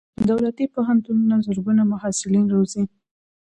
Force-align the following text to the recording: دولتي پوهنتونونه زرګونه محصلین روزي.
دولتي 0.29 0.65
پوهنتونونه 0.75 1.35
زرګونه 1.45 1.83
محصلین 1.91 2.45
روزي. 2.55 2.83